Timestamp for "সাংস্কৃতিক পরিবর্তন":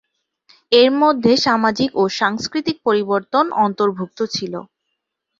2.19-3.45